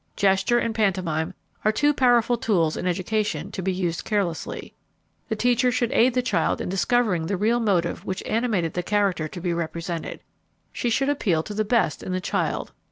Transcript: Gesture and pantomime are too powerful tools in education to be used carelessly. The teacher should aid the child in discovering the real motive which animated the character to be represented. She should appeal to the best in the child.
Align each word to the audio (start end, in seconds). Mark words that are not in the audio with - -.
Gesture 0.15 0.57
and 0.57 0.73
pantomime 0.73 1.35
are 1.63 1.71
too 1.71 1.93
powerful 1.93 2.35
tools 2.35 2.75
in 2.75 2.87
education 2.87 3.51
to 3.51 3.61
be 3.61 3.71
used 3.71 4.03
carelessly. 4.03 4.73
The 5.29 5.35
teacher 5.35 5.71
should 5.71 5.91
aid 5.91 6.15
the 6.15 6.23
child 6.23 6.59
in 6.59 6.69
discovering 6.69 7.27
the 7.27 7.37
real 7.37 7.59
motive 7.59 8.03
which 8.03 8.23
animated 8.25 8.73
the 8.73 8.81
character 8.81 9.27
to 9.27 9.39
be 9.39 9.53
represented. 9.53 10.21
She 10.73 10.89
should 10.89 11.09
appeal 11.09 11.43
to 11.43 11.53
the 11.53 11.63
best 11.63 12.01
in 12.01 12.13
the 12.13 12.19
child. 12.19 12.71